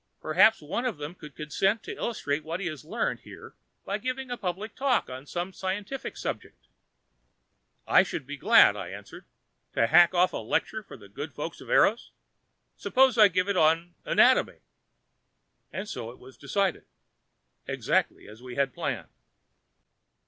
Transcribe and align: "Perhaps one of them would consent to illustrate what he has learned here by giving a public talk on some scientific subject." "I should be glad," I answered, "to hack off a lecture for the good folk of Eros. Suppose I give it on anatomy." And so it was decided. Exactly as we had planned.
"Perhaps 0.19 0.63
one 0.63 0.83
of 0.87 0.97
them 0.97 1.15
would 1.21 1.35
consent 1.35 1.83
to 1.83 1.95
illustrate 1.95 2.43
what 2.43 2.59
he 2.59 2.65
has 2.65 2.83
learned 2.83 3.19
here 3.19 3.53
by 3.85 3.99
giving 3.99 4.31
a 4.31 4.35
public 4.35 4.73
talk 4.75 5.11
on 5.11 5.27
some 5.27 5.53
scientific 5.53 6.17
subject." 6.17 6.65
"I 7.85 8.01
should 8.01 8.25
be 8.25 8.35
glad," 8.35 8.75
I 8.75 8.87
answered, 8.89 9.25
"to 9.73 9.85
hack 9.85 10.15
off 10.15 10.33
a 10.33 10.37
lecture 10.37 10.81
for 10.81 10.97
the 10.97 11.07
good 11.07 11.33
folk 11.35 11.61
of 11.61 11.69
Eros. 11.69 12.09
Suppose 12.75 13.15
I 13.19 13.27
give 13.27 13.47
it 13.47 13.55
on 13.55 13.93
anatomy." 14.03 14.61
And 15.71 15.87
so 15.87 16.09
it 16.09 16.17
was 16.17 16.35
decided. 16.35 16.85
Exactly 17.67 18.27
as 18.27 18.41
we 18.41 18.55
had 18.55 18.73
planned. 18.73 19.09